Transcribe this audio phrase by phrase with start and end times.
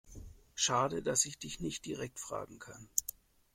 [0.55, 2.89] Schade, dass ich dich nicht direkt fragen kann.